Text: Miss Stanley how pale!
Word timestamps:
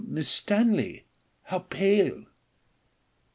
Miss 0.07 0.27
Stanley 0.27 1.05
how 1.43 1.59
pale! 1.59 2.25